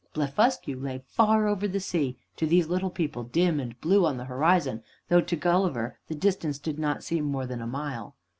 [0.15, 4.25] Blefuscu lay far over the sea, to these little people dim and blue on the
[4.25, 8.15] horizon, though to Gulliver the distance did not seem to be more than a mile.